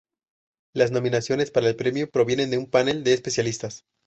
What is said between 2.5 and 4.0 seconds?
un panel de especialistas.